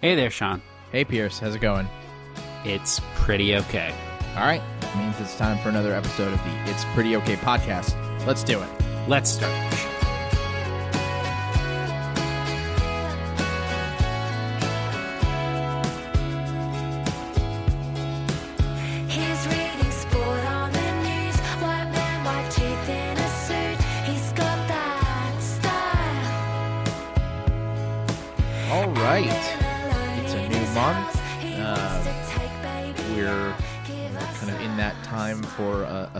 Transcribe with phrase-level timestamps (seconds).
[0.00, 0.62] Hey there, Sean.
[0.92, 1.86] Hey, Pierce, how's it going?
[2.64, 3.94] It's pretty okay.
[4.34, 7.94] All right, that means it's time for another episode of the It's Pretty Okay podcast.
[8.26, 8.68] Let's do it.
[9.08, 9.89] Let's start.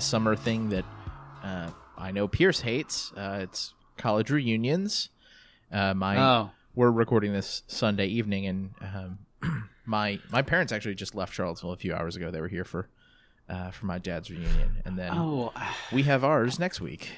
[0.00, 0.84] A, summer thing that
[1.42, 3.12] uh, I know Pierce hates.
[3.16, 5.10] Uh, it's college reunions.
[5.72, 6.50] Uh, my Oh.
[6.74, 11.76] we're recording this Sunday evening, and um, my my parents actually just left Charlottesville a
[11.76, 12.30] few hours ago.
[12.30, 12.88] They were here for
[13.48, 15.52] uh, for my dad's reunion, and then Oh,
[15.92, 17.10] we have ours next week.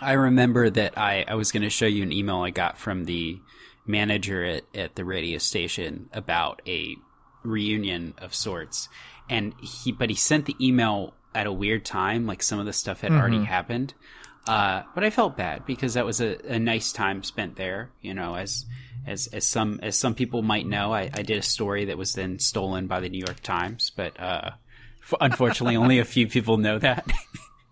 [0.00, 3.04] I remember that I, I was going to show you an email I got from
[3.04, 3.40] the
[3.84, 6.94] manager at, at the radio station about a
[7.42, 8.88] reunion of sorts.
[9.28, 12.72] And he, but he sent the email at a weird time, like some of the
[12.72, 13.94] stuff had already happened.
[14.46, 18.14] Uh, but I felt bad because that was a, a nice time spent there, you
[18.14, 18.64] know, as,
[19.06, 22.14] as, as some, as some people might know, I, I did a story that was
[22.14, 24.50] then stolen by the New York Times, but, uh,
[25.02, 27.06] f- unfortunately only a few people know that.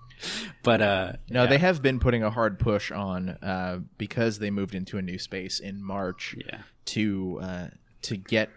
[0.62, 1.48] but, uh, No, yeah.
[1.48, 5.18] they have been putting a hard push on uh, because they moved into a new
[5.18, 6.58] space in March Yeah.
[6.86, 7.66] to uh,
[8.02, 8.50] to get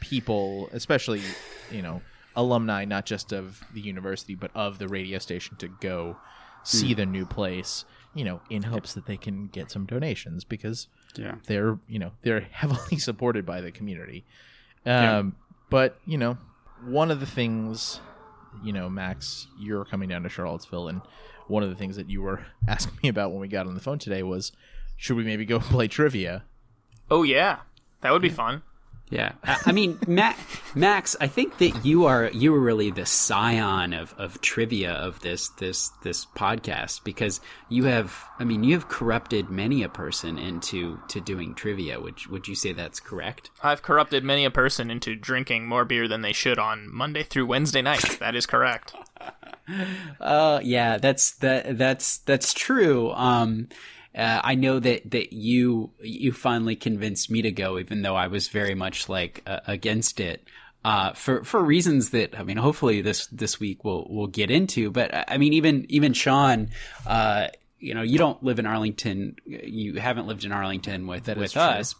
[0.00, 1.22] people, especially
[1.70, 2.00] you know
[2.36, 6.16] alumni, not just of the university but of the radio station, to go
[6.62, 6.96] see Hmm.
[6.96, 7.84] the new place.
[8.14, 11.36] You know, in hopes that they can get some donations because Yeah.
[11.46, 14.24] they're you know they're heavily supported by the community.
[14.86, 15.34] Um,
[15.70, 16.38] But you know,
[16.84, 18.00] one of the things,
[18.62, 21.00] you know, Max, you're coming down to Charlottesville, and
[21.48, 23.80] one of the things that you were asking me about when we got on the
[23.80, 24.52] phone today was,
[24.96, 26.44] should we maybe go play trivia?
[27.10, 27.60] Oh yeah,
[28.02, 28.62] that would be fun.
[29.14, 30.34] Yeah, I, I mean, Ma-
[30.74, 35.20] Max, I think that you are you were really the scion of, of trivia of
[35.20, 40.36] this this this podcast because you have, I mean, you have corrupted many a person
[40.36, 42.00] into to doing trivia.
[42.00, 43.50] Would would you say that's correct?
[43.62, 47.46] I've corrupted many a person into drinking more beer than they should on Monday through
[47.46, 48.16] Wednesday nights.
[48.24, 48.94] That is correct.
[50.18, 53.10] Uh, yeah, that's that that's that's true.
[53.12, 53.68] Um,
[54.14, 58.28] uh, I know that that you you finally convinced me to go, even though I
[58.28, 60.46] was very much like uh, against it.
[60.84, 64.90] Uh, for for reasons that I mean, hopefully this this week we'll we'll get into.
[64.90, 66.70] But uh, I mean, even even Sean,
[67.06, 67.48] uh,
[67.80, 69.36] you know, you don't live in Arlington.
[69.46, 71.62] You haven't lived in Arlington with That with true.
[71.62, 71.94] us,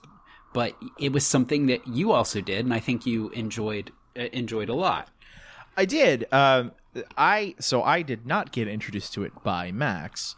[0.52, 4.68] but it was something that you also did, and I think you enjoyed uh, enjoyed
[4.68, 5.08] a lot.
[5.76, 6.26] I did.
[6.30, 6.72] Um,
[7.16, 10.36] I so I did not get introduced to it by Max.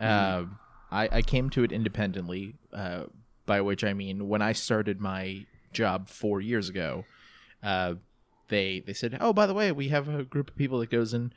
[0.00, 0.58] Um,
[0.90, 2.54] I, I came to it independently.
[2.72, 3.04] Uh,
[3.46, 7.04] by which I mean when I started my job four years ago,
[7.62, 7.94] uh,
[8.48, 11.14] they they said, "Oh, by the way, we have a group of people that goes
[11.14, 11.34] and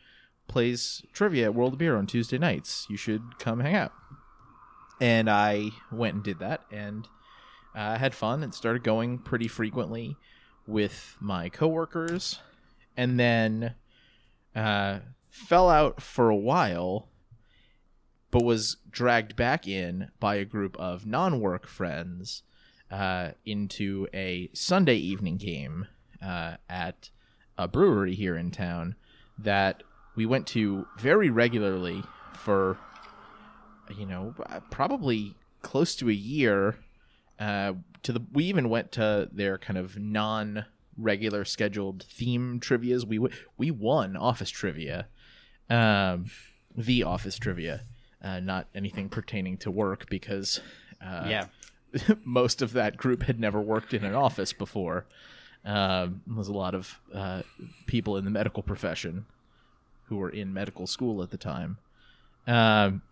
[0.47, 2.85] plays trivia at World Beer on Tuesday nights.
[2.89, 3.93] You should come hang out."
[4.99, 7.07] And I went and did that, and
[7.73, 10.17] uh, had fun and started going pretty frequently
[10.67, 12.39] with my coworkers
[12.95, 13.75] and then
[14.55, 17.07] uh, fell out for a while,
[18.31, 22.43] but was dragged back in by a group of non-work friends
[22.89, 25.87] uh, into a Sunday evening game
[26.21, 27.09] uh, at
[27.57, 28.95] a brewery here in town
[29.37, 29.83] that
[30.15, 32.03] we went to very regularly
[32.33, 32.77] for
[33.95, 34.33] you know
[34.69, 36.77] probably close to a year
[37.39, 40.65] uh, to the we even went to their kind of non
[40.97, 43.05] regular scheduled theme trivia's.
[43.05, 45.07] We w- we won office trivia
[45.69, 46.25] um
[46.75, 47.83] the office trivia
[48.23, 50.61] uh, not anything pertaining to work because
[51.03, 51.45] uh, yeah.
[52.23, 55.05] most of that group had never worked in an office before.
[55.63, 57.43] Um, was a lot of uh,
[57.85, 59.25] people in the medical profession
[60.05, 61.77] who were in medical school at the time.
[62.47, 63.03] Um,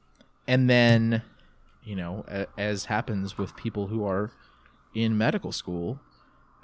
[0.47, 1.22] and then
[1.84, 4.31] you know a- as happens with people who are
[4.96, 6.00] in medical school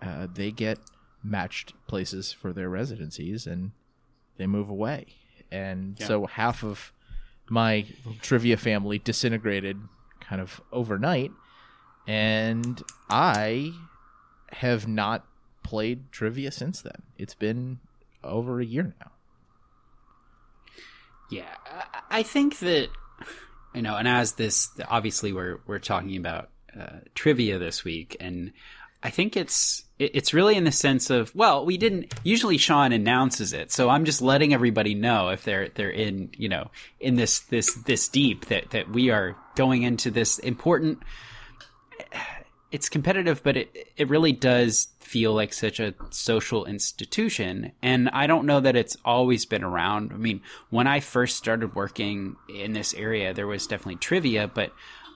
[0.02, 0.80] uh, they get
[1.24, 3.72] matched places for their residencies and
[4.38, 5.08] they move away.
[5.52, 6.92] And so half of
[7.50, 7.86] my
[8.22, 9.80] trivia family disintegrated
[10.20, 11.32] kind of overnight
[12.08, 13.72] and i
[14.52, 15.26] have not
[15.64, 17.02] played trivia since then.
[17.18, 17.80] It's been
[18.24, 19.12] over a year now.
[21.32, 21.56] Yeah,
[22.12, 22.90] I- think that
[23.74, 26.50] you know, and as this obviously we're we're talking about
[26.80, 28.54] uh, trivia this week, and
[29.06, 33.54] I think it's it's really in the sense of well, we didn't usually Sean announces
[33.54, 37.42] it, so I'm just letting everybody know if they're they're in you know in this
[37.42, 41.04] this this deep that that we are going into this important.
[42.72, 47.74] It's competitive, but it it really does feel like such a social institution.
[47.84, 50.14] And I don't know that it's always been around.
[50.14, 50.42] I mean,
[50.72, 54.72] when I first started working in this area, there was definitely trivia, but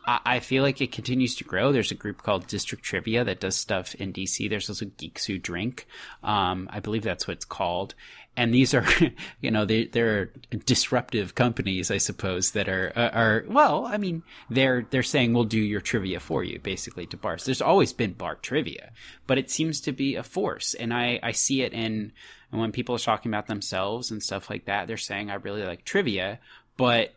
[0.10, 1.72] I, I feel like it continues to grow.
[1.72, 4.50] There's a group called District Trivia that does stuff in DC.
[4.50, 5.86] There's also Geeks Who Drink.
[6.24, 7.94] Um, I believe that's what it's called.
[8.36, 8.86] And these are,
[9.42, 10.32] you know, they, they're
[10.66, 15.44] disruptive companies, I suppose, that are, uh, are, well, I mean, they're, they're saying we'll
[15.44, 17.46] do your trivia for you, basically, to bars.
[17.46, 18.92] There's always been bar trivia,
[19.28, 20.74] but it seems to be a force.
[20.74, 22.14] And I, I see it in,
[22.52, 25.64] and when people are talking about themselves and stuff like that, they're saying, I really
[25.64, 26.40] like trivia,
[26.78, 27.14] but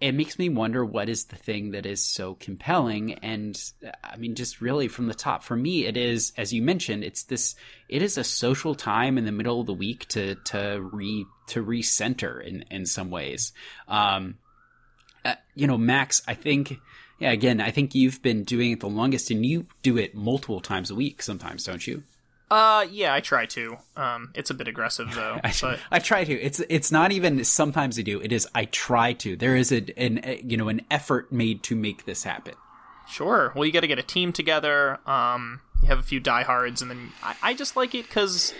[0.00, 3.14] it makes me wonder what is the thing that is so compelling.
[3.14, 3.60] And
[4.02, 7.24] i mean just really from the top for me it is as you mentioned it's
[7.24, 7.54] this
[7.88, 11.64] it is a social time in the middle of the week to to re to
[11.64, 13.52] recenter in in some ways.
[13.88, 14.38] Um
[15.24, 16.78] uh, you know max i think
[17.18, 20.60] yeah again i think you've been doing it the longest and you do it multiple
[20.60, 22.02] times a week sometimes don't you
[22.50, 23.78] Uh, yeah, I try to.
[23.96, 26.32] Um, it's a bit aggressive though, I, but I try to.
[26.32, 28.20] It's it's not even sometimes I do.
[28.20, 29.36] It is I try to.
[29.36, 32.54] There is a, an a, you know an effort made to make this happen.
[33.08, 33.52] Sure.
[33.54, 34.98] Well, you got to get a team together.
[35.08, 38.52] Um, you have a few diehards, and then I, I just like it because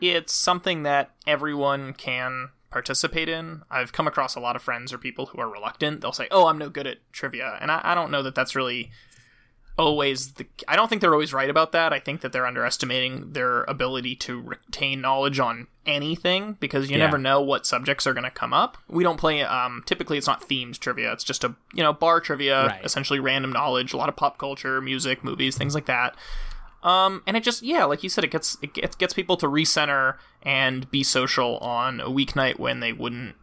[0.00, 3.62] it's something that everyone can participate in.
[3.70, 6.00] I've come across a lot of friends or people who are reluctant.
[6.00, 8.54] They'll say, "Oh, I'm no good at trivia," and I, I don't know that that's
[8.54, 8.90] really
[9.78, 10.46] always the.
[10.66, 11.92] I don't think they're always right about that.
[11.92, 17.04] I think that they're underestimating their ability to retain knowledge on anything because you Yeah.
[17.04, 18.78] never know what subjects are going to come up.
[18.88, 19.42] We don't play.
[19.42, 21.12] Um, typically, it's not themed trivia.
[21.12, 22.84] It's just a you know bar trivia, Right.
[22.84, 26.16] essentially random knowledge, a lot of pop culture, music, movies, things like that.
[26.82, 29.46] Um, and it just yeah, like you said, it gets it gets, gets people to
[29.46, 33.34] recenter and be social on a weeknight when they wouldn't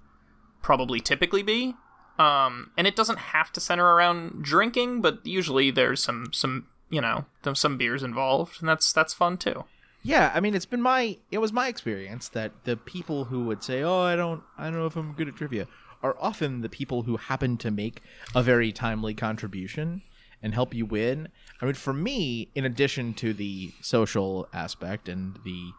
[0.62, 1.76] probably typically be.
[2.20, 7.02] Um, and it doesn't have to center around drinking, but usually there's some some you
[7.02, 9.66] know some beers involved, and that's that's fun too.
[10.04, 13.64] Yeah, I mean, it's been my it was my experience that the people who would
[13.64, 15.68] say, "Oh, I don't, I don't know if I'm good at trivia,"
[16.04, 18.02] are often the people who happen to make
[18.36, 20.02] a very timely contribution
[20.42, 21.30] and help you win.
[21.62, 25.72] I mean, for me, in addition to the social aspect and the,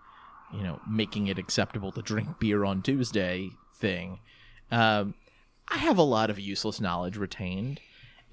[0.54, 4.20] you know, making it acceptable to drink beer on Tuesday thing,
[4.70, 5.12] um,
[5.68, 7.80] I have a lot of useless knowledge retained,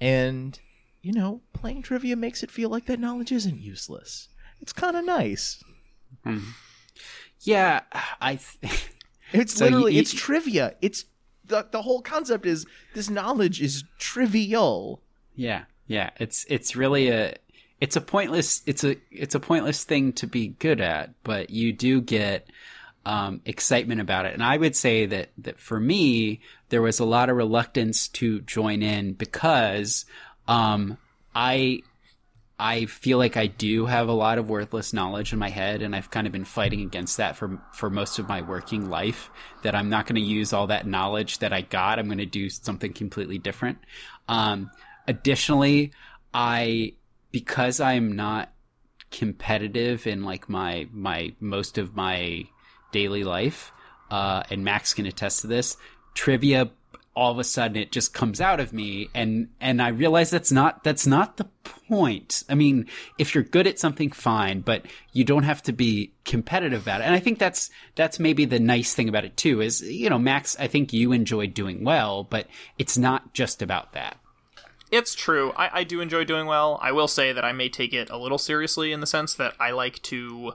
[0.00, 0.58] and
[1.02, 4.28] you know, playing trivia makes it feel like that knowledge isn't useless.
[4.60, 5.62] It's kind of nice.
[6.24, 6.38] Hmm.
[7.40, 7.80] Yeah,
[8.20, 8.38] I.
[8.60, 8.88] Th-
[9.34, 10.74] It's So literally you- it's trivia.
[10.82, 11.06] It's
[11.46, 15.00] the the whole concept is this knowledge is trivial.
[15.34, 16.10] Yeah, yeah.
[16.20, 17.36] It's it's really a
[17.80, 21.72] it's a pointless it's a it's a pointless thing to be good at, but you
[21.72, 22.46] do get
[23.04, 24.34] um, excitement about it.
[24.34, 28.40] And I would say that that for me, there was a lot of reluctance to
[28.42, 30.04] join in because
[30.48, 30.98] um,
[31.34, 31.82] I
[32.58, 35.96] I feel like I do have a lot of worthless knowledge in my head, and
[35.96, 39.30] I've kind of been fighting against that for for most of my working life.
[39.62, 41.98] That I'm not going to use all that knowledge that I got.
[41.98, 43.78] I'm going to do something completely different.
[44.28, 44.70] Um,
[45.08, 45.92] additionally,
[46.32, 46.94] I
[47.32, 48.52] because I'm not
[49.10, 52.44] competitive in like my my most of my
[52.92, 53.72] daily life,
[54.10, 55.76] uh, and Max can attest to this.
[56.14, 56.70] Trivia
[57.14, 60.52] all of a sudden it just comes out of me and and I realize that's
[60.52, 61.44] not that's not the
[61.88, 62.42] point.
[62.48, 62.86] I mean,
[63.18, 67.04] if you're good at something fine, but you don't have to be competitive about it.
[67.04, 70.18] And I think that's that's maybe the nice thing about it too is, you know,
[70.18, 72.46] Max, I think you enjoyed doing well, but
[72.78, 74.16] it's not just about that.
[74.90, 75.52] It's true.
[75.56, 76.78] I, I do enjoy doing well.
[76.82, 79.54] I will say that I may take it a little seriously in the sense that
[79.58, 80.54] I like to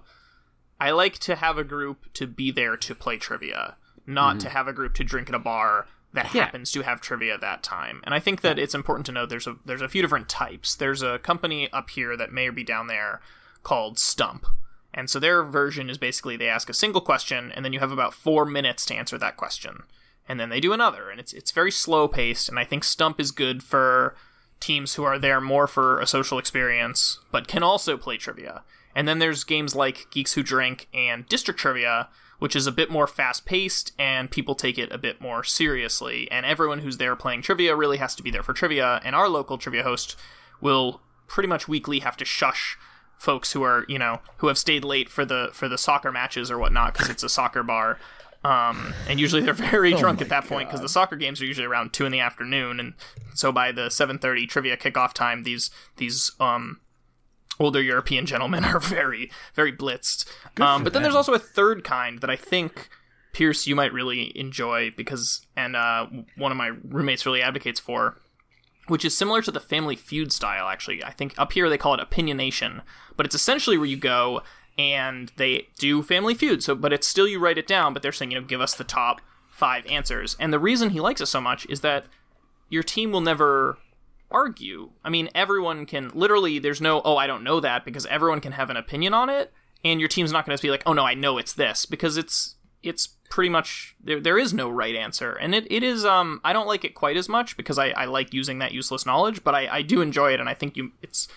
[0.80, 4.56] I like to have a group to be there to play trivia, not to mm-hmm.
[4.56, 6.46] have a group to drink at a bar that Yeah.
[6.46, 8.02] happens to have trivia that time.
[8.04, 10.76] And I think that it's important to know there's a there's a few different types.
[10.76, 13.22] There's a company up here that may or be down there
[13.64, 14.46] called Stump.
[14.94, 17.92] And so their version is basically they ask a single question and then you have
[17.92, 19.84] about 4 minutes to answer that question.
[20.28, 23.20] And then they do another and it's it's very slow paced and I think Stump
[23.20, 24.16] is good for
[24.60, 28.64] teams who are there more for a social experience but can also play trivia.
[28.98, 32.90] And then there's games like Geeks Who Drink and District Trivia, which is a bit
[32.90, 36.28] more fast paced and people take it a bit more seriously.
[36.32, 39.00] And everyone who's there playing trivia really has to be there for trivia.
[39.04, 40.16] And our local trivia host
[40.62, 42.76] will pretty much weekly have to shush
[43.20, 46.52] folks who are you know who have stayed late for the for the soccer matches
[46.52, 47.98] or whatnot because it's a soccer bar
[48.44, 51.68] um, and usually they're very drunk at that point because the soccer games are usually
[51.68, 52.94] around two in the afternoon, and
[53.34, 56.80] so by the seven thirty trivia kickoff time, these these um,
[57.60, 60.26] older European gentlemen are very very blitzed.
[60.60, 62.90] Um, but then there's also a third kind that I think
[63.34, 68.18] Pierce you might really enjoy because and uh, one of my roommates really advocates for.
[68.88, 70.68] which is similar to the Family Feud style.
[70.70, 72.82] Actually, I think up here they call it opinionation,
[73.18, 74.42] but it's essentially where you go
[74.78, 76.64] and they do Family Feud.
[76.64, 78.76] So, but it's still you write it down, but they're saying you know give us
[78.76, 80.38] the top five answers.
[80.40, 82.06] And the reason he likes it so much is that
[82.70, 83.78] your team will never
[84.32, 84.92] argue.
[85.04, 86.60] I mean, everyone can literally.
[86.60, 89.52] There's no oh I don't know that because everyone can have an opinion on it,
[89.84, 92.18] and your team's not going to be like oh no I know it's this because
[92.18, 96.40] it's it's pretty much there, there is no right answer and it, it is um
[96.46, 99.44] i don't like it quite as much because i, I like using that useless knowledge
[99.44, 101.28] but I, I do enjoy it and i think you it's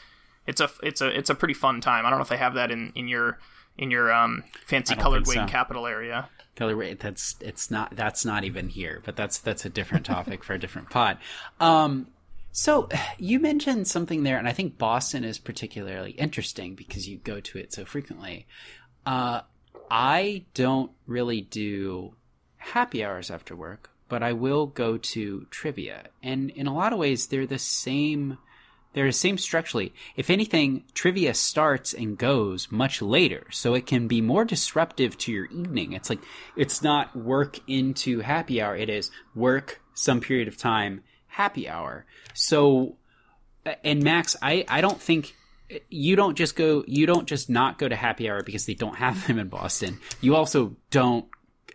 [0.47, 2.55] it's a it's a it's a pretty fun time i don't know if they have
[2.55, 3.39] that in in your
[3.81, 5.47] in your um fancy colored wing so.
[5.47, 6.29] capital area.
[7.01, 7.97] That's it's not.
[7.97, 9.01] That's not even here.
[9.05, 11.19] But that's that's a different topic for a different pod.
[11.59, 12.09] Um,
[12.53, 12.89] so
[13.19, 17.59] you mentioned something there, and I think Boston is particularly interesting because you go to
[17.59, 18.47] it so frequently.
[19.07, 19.43] Uh,
[19.91, 22.15] I don't really do
[22.59, 26.99] happy hours after work, but I will go to trivia, and in a lot of
[26.99, 28.39] ways, they're the same.
[28.93, 29.95] They're the same structurally.
[30.17, 35.33] If anything, trivia starts and goes much later, so it can be more disruptive to
[35.33, 35.93] your evening.
[35.93, 36.19] It's like
[36.57, 42.05] it's not work into happy hour; it is work some period of time happy hour.
[42.35, 42.97] So,
[43.85, 45.35] and Max, I I don't think
[45.89, 48.97] you don't just go you don't just not go to happy hour because they don't
[48.97, 49.99] have them in Boston.
[50.21, 51.27] You also don't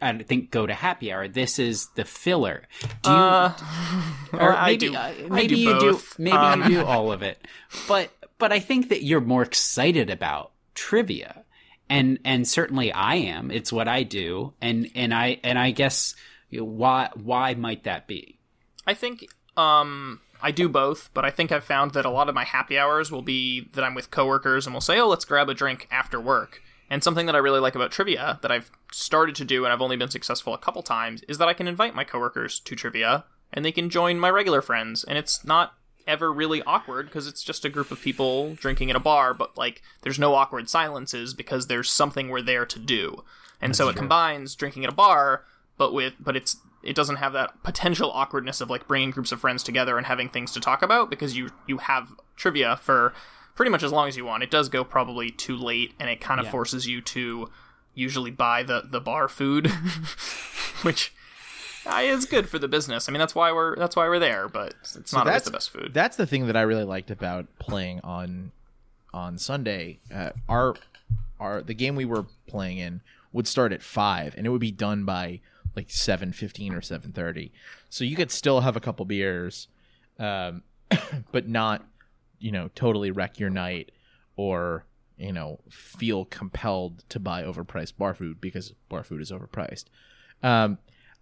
[0.01, 1.27] I think go to happy hour.
[1.29, 2.63] This is the filler.
[3.03, 3.15] Do you
[4.33, 6.17] or I maybe do- uh, maybe do you both.
[6.17, 7.39] do maybe Um, you do all of it.
[7.87, 11.43] But but I think that you're more excited about trivia.
[11.89, 13.51] And and certainly I am.
[13.51, 14.53] It's what I do.
[14.59, 16.15] And and I and I guess
[16.51, 18.39] why why might that be?
[18.85, 22.35] I think um I do both, but I think I've found that a lot of
[22.35, 25.49] my happy hours will be that I'm with coworkers and we'll say, "Oh, let's grab
[25.49, 29.35] a drink after work." And something that I really like about trivia that I've started
[29.37, 31.95] to do and I've only been successful a couple times is that I can invite
[31.95, 35.73] my coworkers to trivia and they can join my regular friends and it's not
[36.05, 39.57] ever really awkward because it's just a group of people drinking at a bar, but
[39.57, 43.23] like there's no awkward silences because there's something we're there to do.
[43.59, 45.43] And so it combines drinking at a bar
[45.77, 49.39] but with but it's it doesn't have that potential awkwardness of like bringing groups of
[49.39, 53.13] friends together and having things to talk about because you you have trivia for
[53.55, 54.43] pretty much as long as you want.
[54.43, 56.51] It does go probably too late and it kind of Yeah.
[56.51, 57.49] forces you to
[57.93, 59.67] usually buy the the bar food
[60.81, 61.13] which
[61.85, 63.07] uh, is good for the business.
[63.07, 65.69] I mean that's why we're that's why we're there, but it's not always the best
[65.69, 65.91] food.
[65.93, 68.51] That's the thing that I really liked about playing on
[69.13, 69.99] on Sunday.
[70.13, 70.75] Uh, our
[71.39, 73.01] our the game we were playing in
[73.31, 75.41] would start at five, and it would be done by
[75.75, 77.51] like seven fifteen or seven thirty.
[77.89, 79.67] So you could still have a couple beers,
[80.19, 80.63] um,
[81.31, 81.85] but not
[82.39, 83.91] you know totally wreck your night
[84.35, 84.85] or
[85.17, 89.85] you know feel compelled to buy overpriced bar food because bar food is overpriced.
[90.43, 90.77] Um,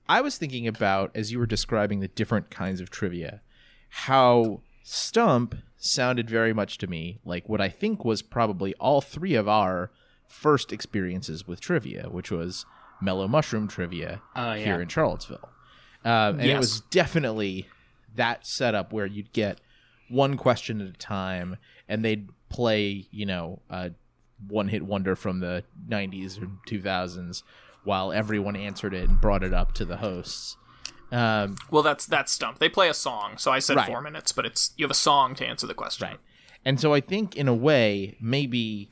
[0.07, 3.41] I was thinking about as you were describing the different kinds of trivia,
[3.89, 9.35] how Stump sounded very much to me like what I think was probably all three
[9.35, 9.91] of our
[10.27, 12.65] first experiences with trivia, which was
[13.03, 14.65] Mellow Mushroom trivia Oh, yeah.
[14.65, 15.49] here in Charlottesville.
[16.05, 17.67] Um, and it was definitely
[18.15, 19.59] that setup where you'd get
[20.09, 21.57] one question at a time
[21.87, 23.91] and they'd play, you know, a
[24.47, 27.43] one hit wonder from the 90s or 2000s
[27.83, 30.57] while everyone answered it and brought it up to the hosts.
[31.11, 32.57] Um, well, that's that's stump.
[32.59, 33.87] They play a song, so I said Right.
[33.87, 36.07] four minutes, but it's you have a song to answer the question.
[36.07, 36.19] Right.
[36.65, 38.89] And so I think in a way, maybe,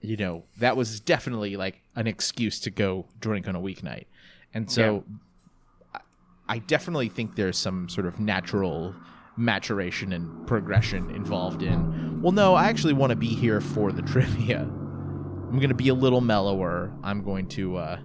[0.00, 4.04] you know, that was definitely like an excuse to go drink on a weeknight.
[4.54, 5.04] And so
[5.94, 6.00] I-
[6.48, 8.94] I definitely think there's some sort of natural
[9.36, 14.02] maturation and progression involved in, well, no, I actually want to be here for the
[14.12, 14.60] trivia.
[14.62, 16.92] I'm going to be a little mellower.
[17.02, 17.98] I'm going to, uh,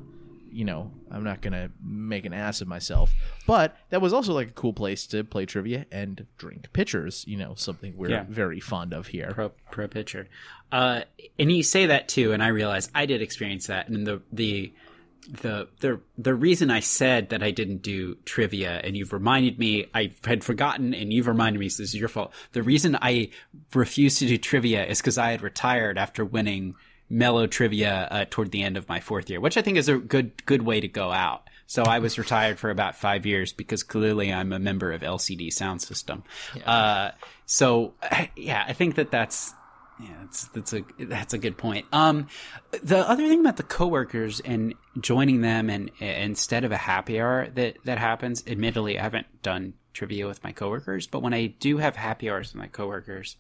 [0.52, 3.14] you know, I'm not going to make an ass of myself.
[3.46, 7.38] But that was also like a cool place to play trivia and drink pitchers, you
[7.38, 8.26] know, something we're Yeah.
[8.30, 9.32] very fond of here.
[9.34, 10.28] pro pro pitcher.
[10.72, 11.02] Uh,
[11.38, 13.90] and you say that too, and I realize I did experience that.
[13.90, 14.74] And the the
[15.42, 19.86] the the the reason I said that I didn't do trivia, and you've reminded me,
[19.94, 22.34] I had forgotten, and you've reminded me, so this is your fault.
[22.54, 23.30] The reason I
[23.74, 26.74] refused to do trivia is because I had retired after winning
[27.12, 29.98] mellow trivia uh, toward the end of my fourth year, which I think is a
[29.98, 31.48] good good way to go out.
[31.68, 35.50] So I was retired for about five years because clearly I'm a member of LCD
[35.50, 36.24] Soundsystem.
[36.66, 37.12] Uh,
[37.46, 37.94] so
[38.36, 39.54] yeah, I think that that's
[40.00, 41.86] yeah, that's that's a that's a good point.
[41.92, 42.28] Um,
[42.82, 47.48] the other thing about the coworkers and joining them and instead of a happy hour
[47.56, 48.44] that that happens.
[48.48, 52.54] Admittedly, I haven't done trivia with my coworkers, but when I do have happy hours
[52.54, 53.36] with my coworkers,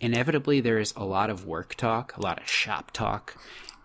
[0.00, 3.36] inevitably there is a lot of work talk, a lot of shop talk.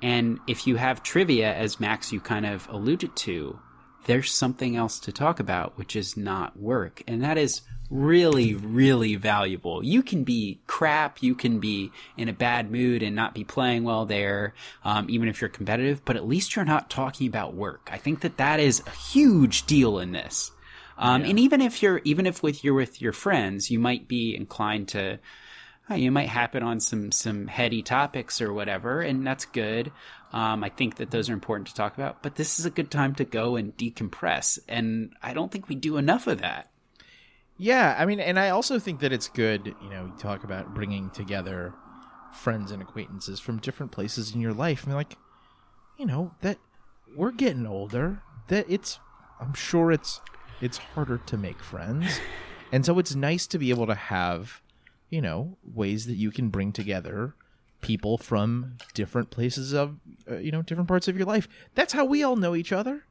[0.01, 3.59] And if you have trivia, as Max you kind of alluded to,
[4.05, 7.01] there's something else to talk about, which is not work.
[7.07, 9.83] And that is really, really valuable.
[9.83, 13.83] You can be crap, you can be in a bad mood and not be playing
[13.83, 14.53] well there,
[14.83, 17.89] um, even if you're competitive, but at least you're not talking about work.
[17.91, 20.51] I think that that is a huge deal in this.
[20.97, 24.35] Um, and even if you're, even if with you're with your friends, you might be
[24.35, 25.19] inclined to,
[25.93, 29.91] you might happen on some some heady topics or whatever, and that's good.
[30.33, 32.89] Um, I think that those are important to talk about, but this is a good
[32.89, 36.71] time to go and decompress, and I don't think we do enough of that.
[37.57, 40.73] Yeah, I mean, and I also think that it's good, you know, you talk about
[40.73, 41.73] bringing together
[42.33, 44.83] friends and acquaintances from different places in your life.
[44.83, 45.15] I mean, like,
[45.97, 46.57] you know, that
[47.15, 48.21] we're getting older.
[48.49, 48.99] That it's,
[49.39, 50.19] I'm sure it's,
[50.59, 52.19] it's harder to make friends,
[52.73, 54.61] and so it's nice to be able to have,
[55.09, 57.35] you know, ways that you can bring together
[57.81, 59.97] people from different places of,
[60.29, 61.47] uh, you know, different parts of your life.
[61.75, 63.03] That's how we all know each other.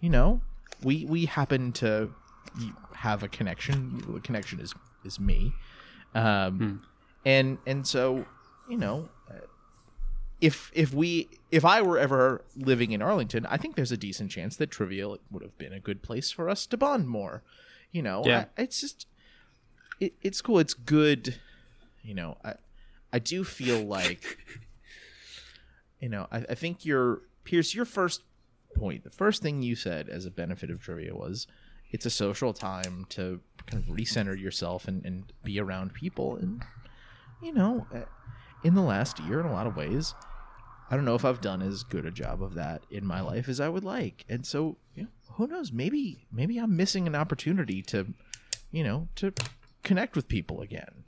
[0.00, 0.40] You know,
[0.82, 2.14] we we happen to
[2.96, 4.02] have a connection.
[4.12, 4.74] The connection is
[5.04, 5.52] is me,
[6.14, 6.82] um,
[7.24, 8.24] and and so
[8.68, 9.08] you know,
[10.40, 14.30] if if we if I were ever living in Arlington, I think there's a decent
[14.30, 17.42] chance that trivia would have been a good place for us to bond more.
[17.92, 18.46] You know, Yeah.
[18.58, 19.06] I- it's just
[20.00, 20.58] it, it's cool.
[20.58, 21.36] It's good.
[22.02, 22.54] You know, I
[23.12, 24.38] I do feel like
[26.00, 28.22] you know I, I think your Pierce your first
[28.74, 31.46] point the first thing you said as a benefit of trivia was
[31.90, 36.62] it's a social time to kind of recenter yourself and, and be around people and
[37.42, 38.00] you know uh,
[38.64, 40.14] in the last year in a lot of ways
[40.90, 43.48] i don't know if i've done as good a job of that in my life
[43.48, 47.14] as i would like and so you know, who knows maybe maybe i'm missing an
[47.14, 48.12] opportunity to
[48.72, 49.32] you know to
[49.84, 51.04] connect with people again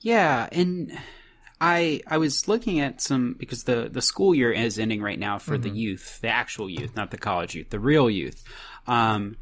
[0.00, 0.92] Yeah, and
[1.60, 5.38] I I was looking at some because the the school year is ending right now
[5.38, 8.44] for the youth, the actual youth, not the college youth, the real youth.
[8.86, 9.36] Um,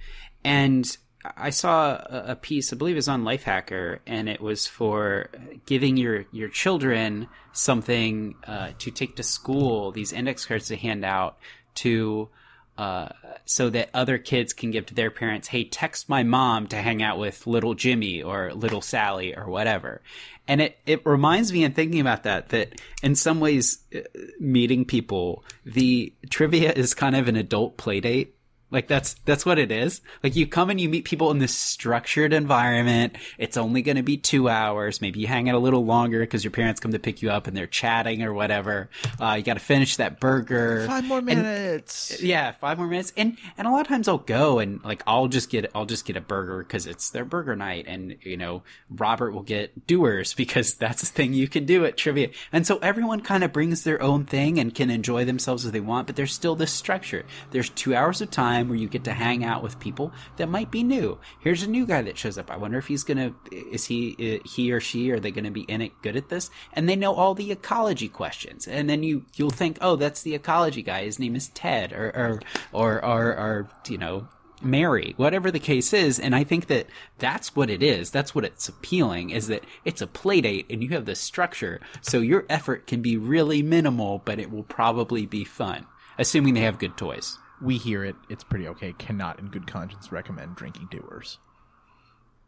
[0.44, 0.96] and
[1.36, 5.30] I saw a, a piece, I believe, it was on Lifehacker, and it was for
[5.66, 9.90] giving your your children something uh, to take to school.
[9.90, 11.38] These index cards to hand out
[11.76, 12.28] to
[12.78, 13.08] uh,
[13.44, 17.02] so that other kids can give to their parents, hey, text my mom to hang
[17.02, 20.00] out with little Jimmy or little Sally or whatever.
[20.48, 24.00] And it, it reminds me in thinking about that, that in some ways, uh,
[24.40, 28.34] meeting people, the trivia is kind of an adult play date.
[28.72, 30.00] Like that's that's what it is.
[30.22, 33.16] Like you come and you meet people in this structured environment.
[33.38, 35.00] It's only going to be two hours.
[35.00, 37.46] Maybe you hang out a little longer because your parents come to pick you up
[37.46, 38.88] and they're chatting or whatever.
[39.20, 40.86] Uh, you got to finish that burger.
[40.86, 44.18] five more And- minutes yeah, five more minutes, and and a lot of times I'll
[44.18, 47.54] go and like I'll just get I'll just get a burger because it's their burger
[47.54, 51.84] night, and you know Robert will get Dewar's because that's a thing you can do
[51.84, 55.64] at trivia, and so everyone kind of brings their own thing and can enjoy themselves
[55.66, 57.24] as they want, but there's still this structure.
[57.50, 60.70] There's two hours of time where you get to hang out with people that might
[60.70, 61.18] be new.
[61.40, 62.50] Here's a new guy that shows up.
[62.50, 65.62] I wonder if he's gonna is he uh, he or she are they gonna be
[65.62, 66.50] in it good at this?
[66.72, 70.34] And they know all the ecology questions, and then you you'll think, oh, that's the
[70.34, 71.04] ecology guy.
[71.04, 72.40] His name is Ted, or or
[72.72, 74.28] or or, or you know.
[74.64, 76.86] Mary, whatever the case is, and I think that
[77.18, 78.12] that's what it is.
[78.12, 81.80] That's what it's appealing is that it's a play date and you have the structure,
[82.00, 86.60] so your effort can be really minimal, but it will probably be fun, assuming they
[86.60, 87.38] have good toys.
[87.62, 91.38] We hear it it's pretty okay cannot in good conscience recommend drinking Dewar's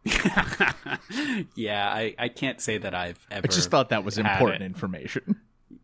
[1.54, 3.46] Yeah, I, I can't say that I've ever.
[3.46, 4.66] i just thought that was important it.
[4.66, 5.40] information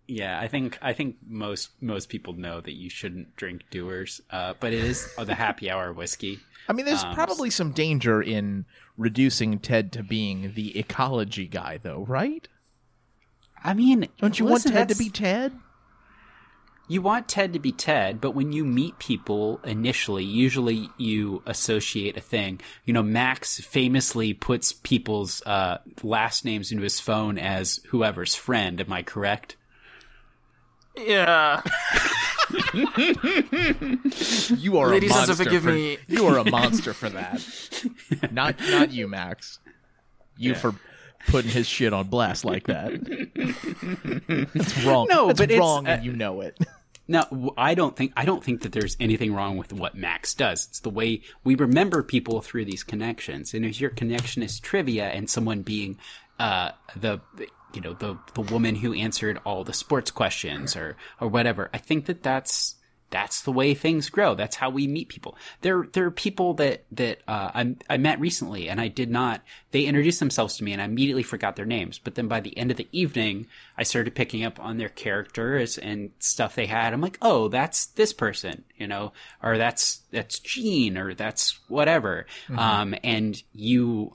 [0.06, 4.54] Yeah, I think I think most most people know that you shouldn't drink Dewar's, uh,
[4.58, 6.40] but it is the happy hour whiskey.
[6.68, 8.64] I mean, there's Um, probably some danger in
[8.96, 12.46] reducing Ted to being the ecology guy, though, right?
[13.62, 15.52] I mean, Don't you listen, want Ted to be Ted?
[16.90, 22.16] You want Ted to be Ted, but when you meet people initially, usually you associate
[22.16, 22.60] a thing.
[22.84, 28.80] You know, Max famously puts people's uh, last names into his phone as whoever's friend.
[28.80, 29.54] Am I correct?
[30.96, 31.62] Yeah.
[34.56, 35.36] You are Ladies a monster.
[35.36, 35.98] forgive for, me.
[36.08, 37.46] You are a monster for that.
[38.32, 39.60] not not you, Max.
[40.36, 40.74] You for
[41.28, 42.90] putting his shit on blast like that.
[44.54, 45.06] That's wrong.
[45.08, 46.58] No, That's but it's, wrong, uh, and you know it.
[47.10, 47.26] Now,
[47.58, 50.68] I don't think I don't think that there's anything wrong with what Max does.
[50.68, 53.52] It's the way we remember people through these connections.
[53.52, 55.98] And if your connection is trivia and someone being
[56.38, 57.20] uh, the
[57.74, 61.78] you know the the woman who answered all the sports questions or or whatever, I
[61.78, 62.76] think that that's
[63.10, 64.34] that's the way things grow.
[64.34, 65.36] That's how we meet people.
[65.60, 69.42] There, there are people that that uh, I, I met recently, and I did not.
[69.72, 71.98] They introduced themselves to me, and I immediately forgot their names.
[71.98, 73.46] But then by the end of the evening,
[73.76, 76.92] I started picking up on their characters and stuff they had.
[76.92, 82.26] I'm like, oh, that's this person, you know, or that's that's Gene, or that's whatever.
[82.56, 84.14] Um, and you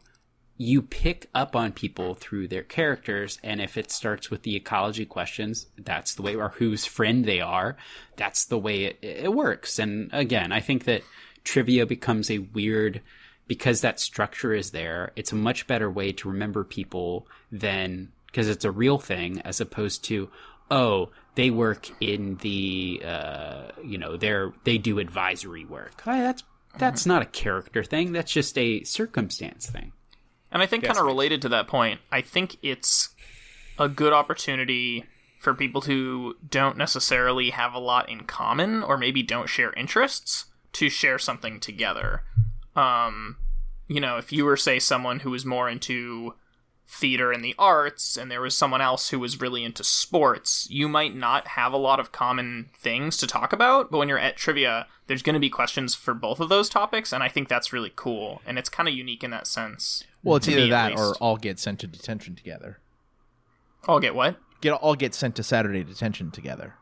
[0.57, 5.05] you pick up on people through their characters and if it starts with the ecology
[5.05, 7.75] questions that's the way or whose friend they are
[8.15, 9.79] that's the way it, it works.
[9.79, 11.03] And again i think that
[11.43, 13.01] trivia becomes a weird
[13.47, 18.49] because that structure is there it's a much better way to remember people than because
[18.49, 20.29] it's a real thing as opposed to
[20.71, 26.01] oh they work in the uh, you know they're they do advisory work.
[26.05, 26.43] Ah, that's
[26.77, 29.93] that's not a character thing that's just a circumstance thing
[30.55, 33.09] And I think kind of related to that point, I think it's
[33.77, 35.03] a good opportunity
[35.37, 40.45] for people who don't necessarily have a lot in common or maybe don't share interests
[40.71, 42.23] to share something together.
[42.73, 43.35] Um,
[43.89, 46.35] you know, if you were say someone who was more into
[46.87, 50.87] theater and the arts and there was someone else who was really into sports, you
[50.87, 54.37] might not have a lot of common things to talk about, but when you're at
[54.37, 57.73] trivia, there's going to be questions for both of those topics and I think that's
[57.73, 60.03] really cool and it's kind of unique in that sense.
[60.23, 62.79] Well, it's either me, at that or all get sent to detention together.
[63.87, 64.37] I'll get what?
[64.61, 66.75] Get all get sent to Saturday detention together.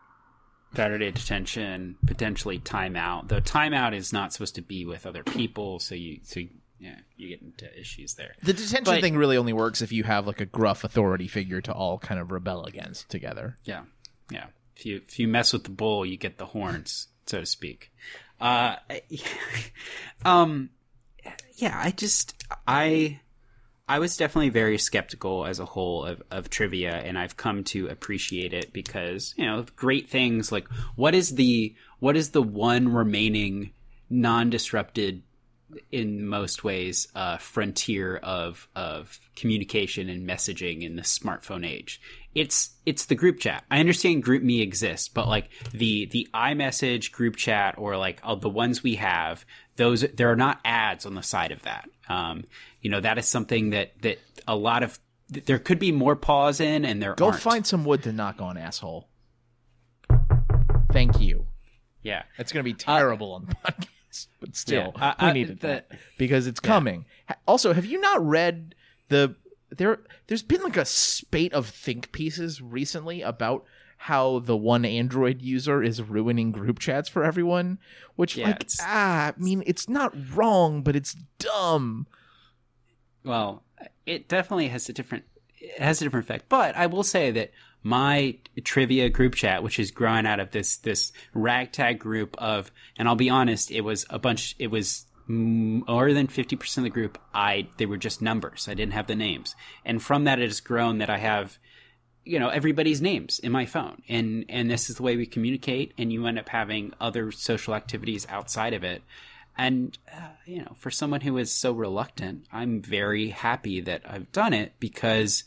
[0.76, 3.28] Saturday detention, potentially timeout.
[3.28, 6.50] Though timeout is not supposed to be with other people, so you so you,
[6.84, 8.36] yeah, you get into issues there.
[8.44, 11.62] The detention But- thing really only works if you have like a gruff authority figure
[11.62, 13.58] to all kind of rebel against together.
[13.64, 13.84] Yeah,
[14.30, 14.48] yeah.
[14.76, 17.92] If you if you mess with the bull, you get the horns, so to speak.
[18.42, 18.76] Uh,
[20.26, 20.72] um,
[21.56, 21.80] yeah.
[21.82, 23.22] I just I
[23.88, 27.88] I was definitely very skeptical as a whole of, of trivia, and I've come to
[27.88, 30.68] appreciate it because you know great things like
[30.98, 33.72] what is the what is the one remaining
[34.10, 35.24] non-disrupted
[35.92, 42.02] in most ways uh, frontier of of communication and messaging in the smartphone age.
[42.36, 43.64] It's it's the group chat.
[43.70, 48.50] I understand GroupMe exists, but like the the iMessage group chat or like uh, the
[48.50, 51.88] ones we have, those there are not ads on the side of that.
[52.10, 52.46] Um,
[52.82, 56.60] you know that is something that that a lot of there could be more pause
[56.60, 57.40] in, and there Go aren't.
[57.42, 59.08] find some wood to knock on, asshole.
[60.92, 61.48] Thank you.
[62.04, 62.24] yeah.
[62.38, 63.88] It's going to be terrible on the podcast,
[64.40, 67.06] but still, Yeah, I- we needed the- that because it's coming.
[67.48, 68.76] Also, have you not read
[69.10, 69.36] the
[69.70, 70.00] there?
[70.28, 73.66] There's been like a spate of think pieces recently about
[73.98, 77.80] how the one Android user is ruining group chats for everyone.
[78.16, 82.06] Which, Yeah, like, ah, I mean, it's not wrong, but it's dumb.
[83.24, 83.64] Well,
[84.06, 85.26] it definitely has a different
[85.60, 86.50] it has a different effect.
[86.50, 87.52] But I will say that
[87.84, 93.08] my trivia group chat, which is growing out of this this ragtag group of, and
[93.08, 94.56] I'll be honest, it was a bunch.
[94.58, 97.18] It was more than fifty percent of the group.
[97.34, 98.68] I they were just numbers.
[98.68, 101.60] I didn't have the names, and from that it has grown that I have
[102.26, 105.94] you know everybody's names in my phone and and this is the way we communicate
[105.98, 109.02] and you end up having other social activities outside of it
[109.58, 114.32] and uh, you know for someone who is so reluctant i'm very happy that i've
[114.32, 115.44] done it because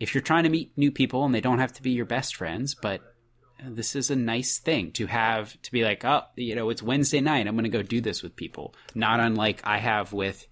[0.00, 2.36] if you're trying to meet new people and they don't have to be your best
[2.36, 3.00] friends but
[3.70, 7.20] this is a nice thing to have to be like oh you know it's wednesday
[7.20, 7.46] night.
[7.46, 8.74] I'm going to go do this with people.
[8.94, 10.46] Not unlike i have with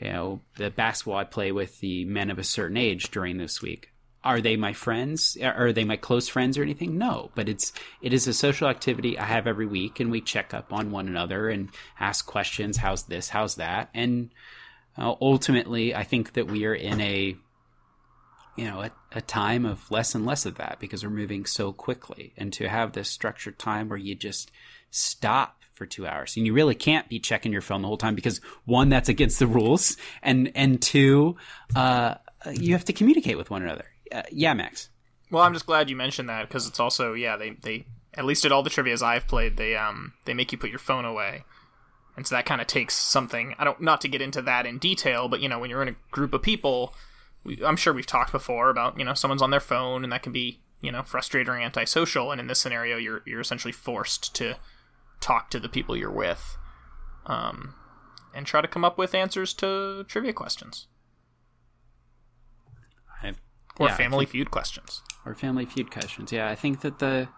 [0.00, 3.60] you know the basketball i play with the men of a certain age during this
[3.60, 3.92] week.
[4.24, 5.36] Are they my friends?
[5.40, 6.98] Are they my close friends or anything?
[6.98, 10.54] No but it's it is a social activity i have every week and we check
[10.54, 11.68] up on one another and
[11.98, 12.76] ask questions.
[12.76, 13.28] How's this?
[13.28, 13.90] How's that?
[13.94, 14.30] And
[14.98, 17.36] uh, ultimately i think that we are in a
[18.56, 21.72] you know a, a time of less and less of that because we're moving so
[21.72, 22.32] quickly.
[22.36, 24.50] And to have this structured time where you just
[24.90, 28.14] stop for two hours and you really can't be checking your phone the whole time
[28.14, 31.36] because one that's against the rules and and two
[31.74, 32.14] uh
[32.52, 33.86] you have to communicate with one another.
[34.12, 34.88] Uh, yeah max.
[35.30, 38.44] Well, I'm just glad you mentioned that because it's also yeah they they at least
[38.44, 41.44] at all the trivia's I've played they um they make you put your phone away,
[42.16, 43.54] and so that kind of takes something.
[43.58, 45.88] I don't not to get into that in detail, but you know when you're in
[45.88, 46.94] a group of people,
[47.46, 50.22] we, I'm sure we've talked before about you know someone's on their phone and that
[50.22, 54.34] can be you know frustrating or antisocial, and in this scenario you're you're essentially forced
[54.36, 54.56] to
[55.20, 56.58] talk to the people you're with,
[57.26, 57.74] um,
[58.34, 60.86] and try to come up with answers to trivia questions.
[63.22, 63.32] I,
[63.78, 65.02] or yeah, Family think- Feud questions.
[65.24, 66.30] or family feud questions.
[66.32, 67.28] Yeah i think that the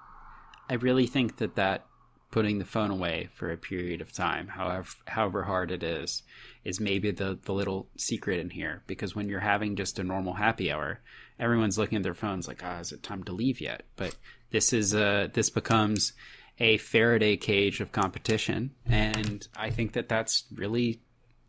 [0.68, 1.86] i really think that that
[2.30, 6.22] putting the phone away for a period of time however however hard it is
[6.64, 10.34] is maybe the the little secret in here because when you're having just a normal
[10.34, 11.00] happy hour
[11.38, 14.14] everyone's looking at their phones like ah is it time to leave yet but
[14.50, 16.12] this is uh this becomes
[16.60, 21.00] a Faraday cage of competition, and I think that that's really,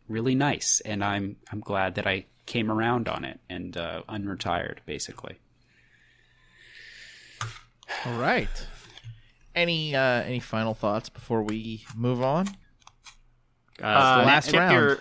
[0.08, 0.80] really nice.
[0.84, 5.38] And I'm I'm glad that I came around on it and uh, unretired, basically.
[8.06, 8.48] All right.
[9.54, 12.48] Any uh, any final thoughts before we move on?
[13.82, 14.72] Uh, the last tip round.
[14.74, 14.98] Your,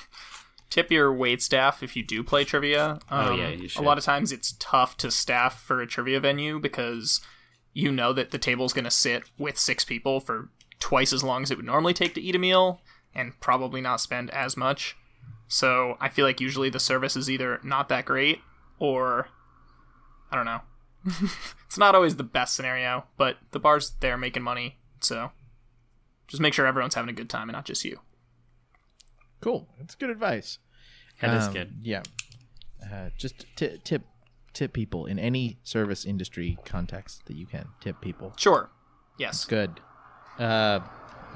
[0.70, 2.98] tip your wait staff if you do play trivia.
[3.08, 3.80] Um, Oh, yeah, you should.
[3.80, 7.20] A lot of times it's tough to staff for a trivia venue because
[7.72, 11.42] you know that the table's going to sit with six people for twice as long
[11.42, 12.80] as it would normally take to eat a meal
[13.14, 14.96] and probably not spend as much.
[15.48, 18.40] So I feel like usually the service is either not that great
[18.78, 19.28] or
[20.30, 20.60] I don't know.
[21.06, 25.30] It's not always the best scenario, but the bar's there making money, so
[26.26, 28.00] just make sure everyone's having a good time and not just you.
[29.40, 29.68] Cool.
[29.78, 30.58] That's good advice.
[31.20, 31.74] That is Um, good.
[31.82, 32.02] Yeah.
[32.84, 34.02] Uh, just t- tip
[34.54, 37.68] tip people in any service industry context that you can.
[37.80, 38.32] Tip people.
[38.36, 38.70] Sure.
[39.18, 39.44] Yes.
[39.44, 39.80] Good.
[40.38, 40.80] Uh,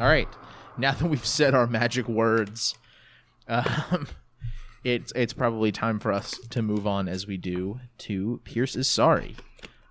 [0.00, 0.28] all right.
[0.76, 2.74] Now that we've said our magic words,
[3.48, 4.08] um,
[4.84, 8.88] it's it's probably time for us to move on as we do to Pierce is
[8.88, 9.36] sorry.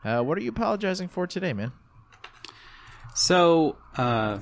[0.03, 1.71] Uh, what are you apologizing for today, man?
[3.13, 4.39] So uh,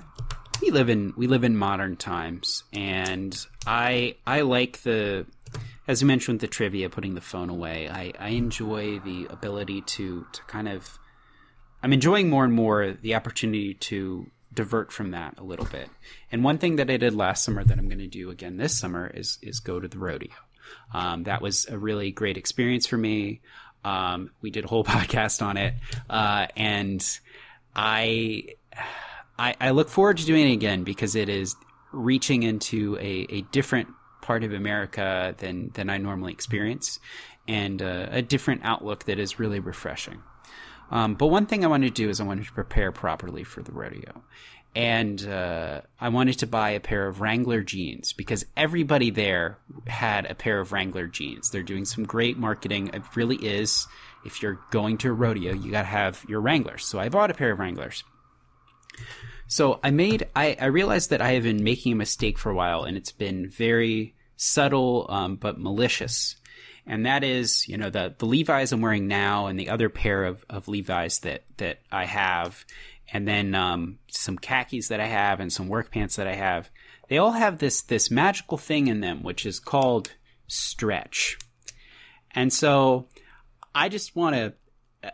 [0.62, 5.26] we live in we live in modern times, and I I like the
[5.88, 7.90] as you mentioned with the trivia, putting the phone away.
[7.90, 11.00] I, I enjoy the ability to to kind of
[11.82, 15.90] I'm enjoying more and more the opportunity to divert from that a little bit.
[16.32, 18.78] And one thing that I did last summer that I'm going to do again this
[18.78, 20.34] summer is is go to the rodeo.
[20.94, 23.42] Um, that was a really great experience for me.
[23.84, 25.74] Um, we did a whole podcast on it,
[26.10, 27.06] uh, and
[27.76, 28.56] I,
[29.38, 31.56] I I look forward to doing it again because it is
[31.92, 33.88] reaching into a, a different
[34.22, 37.00] part of America than than I normally experience,
[37.48, 40.22] and uh, a different outlook that is really refreshing.
[40.92, 43.62] Um, but one thing I wanted to do is I wanted to prepare properly for
[43.62, 44.24] the rodeo.
[44.76, 50.30] And uh, I wanted to buy a pair of Wrangler jeans because everybody there had
[50.30, 51.50] a pair of Wrangler jeans.
[51.50, 52.92] They're doing some great marketing.
[52.94, 53.88] It really is.
[54.26, 56.86] If you're going to a rodeo, you got to have your Wranglers.
[56.86, 58.04] So I bought a pair of Wranglers.
[59.48, 62.56] So I made, I, I realized that I have been making a mistake for a
[62.56, 66.36] while and it's been very subtle um, but malicious.
[66.90, 70.24] And that is, you know, the, the Levi's I'm wearing now and the other pair
[70.26, 72.66] of, of Levi's that, that I have,
[73.14, 76.70] and then um, some khakis that I have and some work pants that I have,
[77.08, 80.14] they all have this, this magical thing in them, which is called
[80.48, 81.38] stretch.
[82.32, 83.08] And so
[83.74, 84.54] I just want to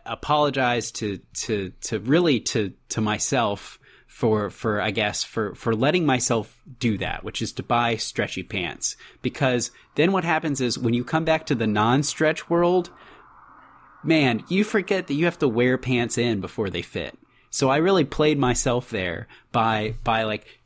[0.04, 3.78] apologize to to to really to to myself
[4.16, 8.42] for for I guess for for letting myself do that, which is to buy stretchy
[8.42, 8.96] pants.
[9.20, 12.88] Because then what happens is when you come back to the non-stretch world,
[14.02, 17.18] man, you forget that you have to wear pants in before they fit.
[17.50, 20.60] So I really played myself there by by like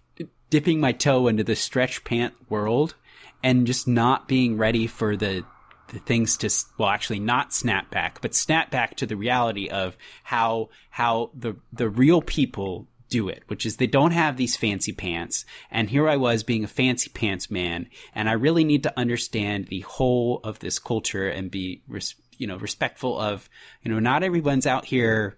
[0.49, 2.95] dipping my toe into the stretch pant world
[3.43, 5.45] and just not being ready for the
[5.89, 9.97] the things to well actually not snap back but snap back to the reality of
[10.23, 14.93] how how the the real people do it which is they don't have these fancy
[14.93, 15.45] pants.
[15.71, 19.67] And here I was being a fancy pants man and I really need to understand
[19.67, 23.51] the whole of this culture and be res- you know respectful of
[23.83, 25.37] you know not everyone's out here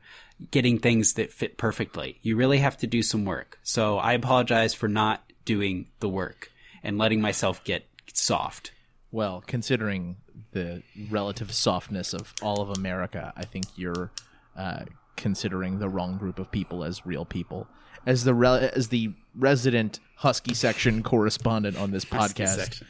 [0.51, 2.19] getting things that fit perfectly.
[2.23, 3.59] You really have to do some work.
[3.63, 6.51] So I apologize for not doing the work
[6.83, 8.73] and letting myself get soft.
[9.11, 10.17] Well, considering
[10.53, 14.11] the relative softness of all of America, I think you're
[14.57, 14.85] uh,
[15.17, 17.67] considering the wrong group of people as real people.
[18.05, 22.83] As the re- as the resident Husky section correspondent on this podcast,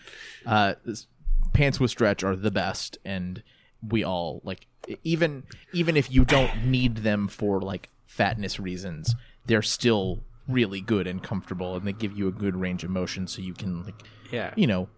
[0.47, 0.75] uh,
[1.53, 3.43] pants with stretch are the best, and
[3.87, 4.67] we all like
[5.05, 9.15] even even if you don't need them for like fatness reasons,
[9.47, 13.27] they're still really good and comfortable, and they give you a good range of motion,
[13.27, 14.89] so you can like yeah you know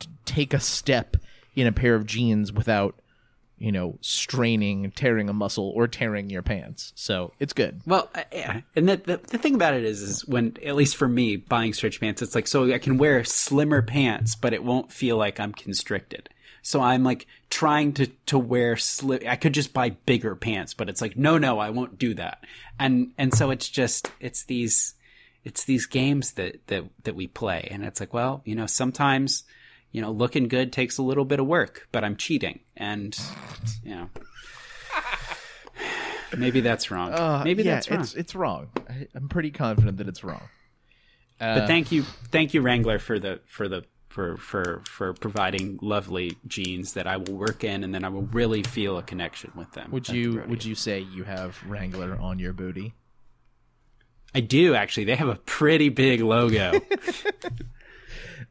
[0.00, 1.16] t- take a step
[1.54, 2.96] in a pair of jeans without
[3.58, 8.60] you know straining tearing a muscle or tearing your pants so it's good Well, yeah,
[8.76, 11.72] and the, the the thing about it is, is when at least for me buying
[11.72, 15.40] stretch pants, it's like so I can wear slimmer pants, but it won't feel like
[15.40, 16.28] I'm constricted.
[16.62, 20.88] So I'm like trying to to wear sli- I could just buy bigger pants, but
[20.88, 22.44] it's like no, no, I won't do that.
[22.78, 24.94] And and so it's just it's these
[25.44, 29.44] it's these games that that that we play, and it's like well, you know, sometimes
[29.92, 33.18] you know looking good takes a little bit of work, but I'm cheating, and
[33.82, 34.08] you know.
[36.36, 37.10] Maybe that's wrong.
[37.44, 38.00] Maybe Uh, yeah, that's wrong.
[38.00, 40.48] it's it's wrong I, i'm pretty confident that it's wrong
[41.38, 46.36] But thank you, thank you, Wrangler, for the for the for for for providing lovely
[46.46, 49.72] jeans that I will work in, and then I will really feel a connection with
[49.72, 49.90] them.
[49.90, 52.94] would you would you say you have wrangler on your booty
[54.34, 55.04] I do actually.
[55.04, 56.72] They have a pretty big logo.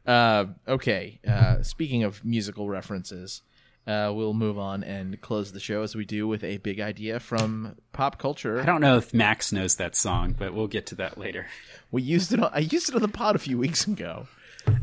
[0.06, 1.20] Uh, okay.
[1.28, 3.42] Uh, speaking of musical references,
[3.88, 7.18] uh, we'll move on and close the show as we do with a big idea
[7.18, 8.60] from pop culture.
[8.60, 11.46] I don't know if Max knows that song, but we'll get to that later.
[11.90, 12.40] We used it.
[12.40, 14.28] On, I used it on the pod a few weeks ago.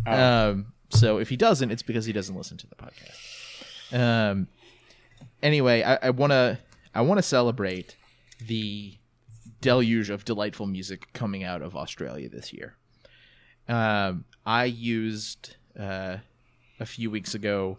[0.07, 3.93] Um, so if he doesn't, it's because he doesn't listen to the podcast.
[3.93, 4.47] Um.
[5.43, 6.57] Anyway, I want to
[6.95, 7.95] I want to celebrate
[8.41, 8.97] the
[9.61, 12.75] deluge of delightful music coming out of Australia this year.
[13.67, 16.17] Um, I used uh,
[16.79, 17.77] a few weeks ago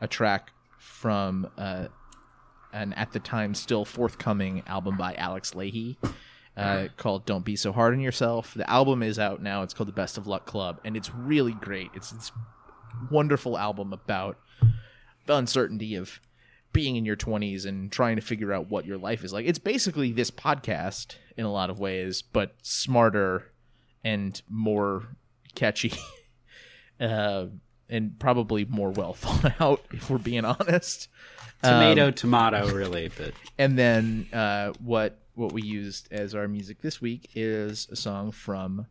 [0.00, 0.50] a track
[0.86, 1.88] from uh,
[2.72, 5.96] an at the time still forthcoming album by Alex Lahey
[6.56, 9.62] uh, called "Don't Be So Hard on Yourself." The album is out now.
[9.62, 11.90] It's called "The Best of Luck Club," and it's really great.
[11.94, 12.32] It's this
[13.10, 14.38] wonderful album about
[15.26, 16.20] the uncertainty of
[16.72, 19.46] being in your 20s and trying to figure out what your life is like.
[19.46, 23.52] It's basically this podcast in a lot of ways, but smarter
[24.04, 25.16] and more
[25.54, 25.92] catchy.
[27.00, 27.46] uh,
[27.88, 31.08] and probably more well thought out, if we're being honest.
[31.62, 37.00] Tomato, tomato, really, but And then uh, what what we used as our music this
[37.00, 38.86] week is a song from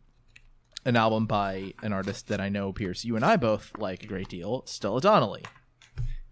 [0.84, 4.08] an album by an artist that I know, Pierce, you and I both like a
[4.08, 5.44] great deal, Stella Donnelly.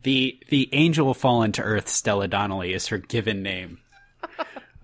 [0.04, 3.80] the the angel fallen to earth, Stella Donnelly, is her given name.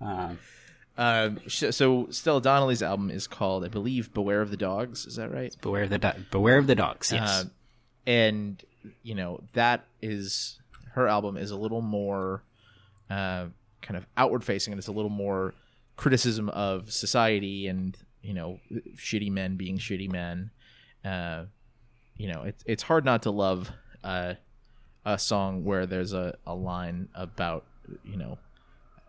[0.96, 5.16] Um, sh- so Stella Donnelly's album is called, I believe, "Beware of the Dogs." Is
[5.16, 5.54] that right?
[5.62, 7.10] Beware of the do- beware of the dogs.
[7.10, 7.28] Yes.
[7.28, 7.44] Uh,
[8.10, 8.62] and
[9.02, 10.58] you know that is
[10.94, 12.42] her album is a little more
[13.08, 13.46] uh,
[13.82, 15.54] kind of outward facing, and it's a little more
[15.96, 18.58] criticism of society and you know
[18.96, 20.50] shitty men being shitty men.
[21.04, 21.44] Uh,
[22.16, 23.70] you know, it's it's hard not to love
[24.02, 24.34] uh,
[25.04, 27.64] a song where there's a, a line about
[28.04, 28.38] you know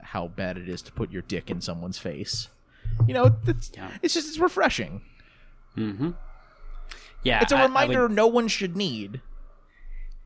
[0.01, 2.49] how bad it is to put your dick in someone's face.
[3.07, 3.89] You know, it's, Yeah.
[4.03, 5.01] it's just it's refreshing.
[7.23, 7.41] Yeah.
[7.41, 9.21] It's a I- I reminder would- no one should need,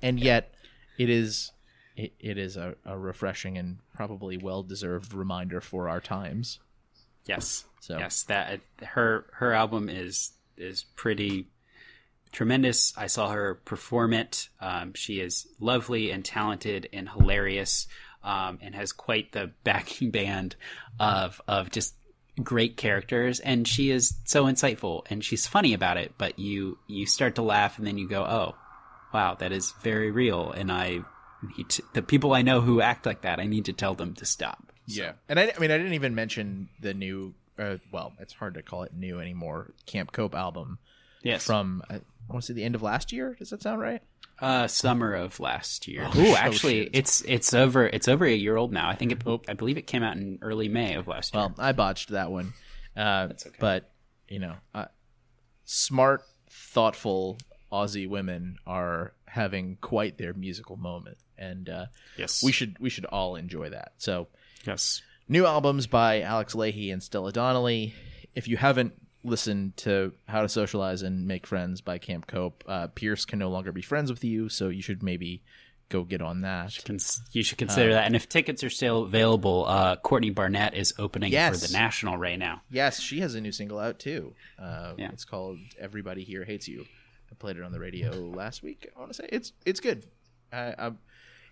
[0.02, 0.54] and yet
[0.98, 1.52] it is
[1.96, 6.60] it, it is a, a refreshing and probably well deserved reminder for our times.
[7.26, 7.66] Yes.
[7.80, 11.48] So- yes, that her her album is is pretty
[12.32, 12.94] tremendous.
[12.98, 14.50] I saw her perform it.
[14.60, 17.88] Um, she is lovely and talented and hilarious,
[18.24, 20.56] um, and has quite the backing band
[21.00, 21.96] of of just
[22.44, 23.40] great characters.
[23.40, 26.14] And she is so insightful and she's funny about it.
[26.18, 28.56] But you you start to laugh and then you go, oh,
[29.14, 30.52] wow, that is very real.
[30.52, 31.00] And I
[31.58, 34.14] need to, the people I know who act like that, I need to tell them
[34.16, 34.72] to stop.
[34.88, 37.34] Yeah, and I, I mean I didn't even mention the new.
[37.58, 39.72] Uh, well, it's hard to call it new anymore.
[39.86, 40.78] Camp Cope album
[41.24, 41.44] Yes.
[41.46, 43.36] from I want to say the end of last year.
[43.40, 44.02] Does that sound right?
[44.40, 46.10] Uh, summer of last year.
[46.14, 47.88] Oh, Ooh, actually, it's it's over.
[47.88, 48.90] It's over a year old now.
[48.90, 51.44] I think it, I believe it came out in early May of last year.
[51.44, 52.54] Well, I botched that one.
[52.98, 53.56] Uh, That's okay.
[53.60, 53.92] But
[54.28, 54.86] you know, uh,
[55.64, 57.38] smart, thoughtful
[57.72, 61.86] Aussie women are having quite their musical moment, and uh,
[62.18, 63.94] yes, we should we should all enjoy that.
[63.98, 64.28] So,
[64.66, 67.94] Yes, new albums by Alex Lahey and Stella Donnelly.
[68.34, 68.94] If you haven't
[69.26, 73.50] listened to How to Socialize and Make Friends by Camp Cope, uh, Pierce can no
[73.50, 75.42] longer be friends with you, so you should maybe
[75.90, 76.80] go get on that.
[76.86, 78.06] Cons- you should consider that.
[78.06, 81.62] And if tickets are still available, uh, Courtney Barnett is opening Yes.
[81.62, 82.62] for the National right now.
[82.72, 84.34] Yes, she has a new single out too.
[84.58, 85.10] Uh, Yeah.
[85.12, 86.86] It's called "Everybody Here Hates You."
[87.32, 88.90] I played it on the radio last week.
[88.96, 90.06] I want to say it's it's good.
[90.54, 90.92] I, I,